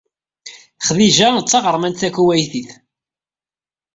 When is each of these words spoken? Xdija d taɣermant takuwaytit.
Xdija 0.87 1.29
d 1.39 1.45
taɣermant 1.47 1.99
takuwaytit. 2.01 2.69